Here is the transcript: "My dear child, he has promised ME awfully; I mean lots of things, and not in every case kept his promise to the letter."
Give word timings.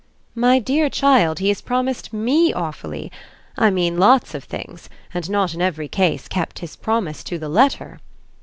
"My 0.33 0.57
dear 0.57 0.89
child, 0.89 1.37
he 1.37 1.49
has 1.49 1.61
promised 1.61 2.11
ME 2.11 2.53
awfully; 2.53 3.11
I 3.55 3.69
mean 3.69 3.99
lots 3.99 4.33
of 4.33 4.43
things, 4.43 4.89
and 5.13 5.29
not 5.29 5.53
in 5.53 5.61
every 5.61 5.87
case 5.87 6.27
kept 6.27 6.57
his 6.57 6.75
promise 6.75 7.23
to 7.25 7.37
the 7.37 7.49
letter." 7.49 7.99